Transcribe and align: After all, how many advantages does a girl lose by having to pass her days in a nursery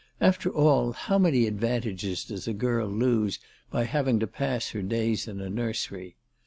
After 0.19 0.49
all, 0.49 0.93
how 0.93 1.19
many 1.19 1.45
advantages 1.45 2.25
does 2.25 2.47
a 2.47 2.53
girl 2.55 2.87
lose 2.87 3.37
by 3.69 3.83
having 3.83 4.19
to 4.21 4.25
pass 4.25 4.69
her 4.71 4.81
days 4.81 5.27
in 5.27 5.39
a 5.39 5.47
nursery 5.47 6.15